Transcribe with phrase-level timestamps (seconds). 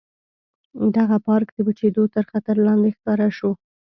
[0.95, 3.51] دغه پارک د وچېدو تر خطر لاندې ښکاره شو.